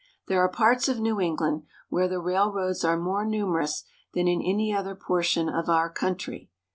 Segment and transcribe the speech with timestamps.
[0.27, 3.83] There are parts of New England where the railroads are more numerous
[4.15, 6.49] than in any other portion of our country.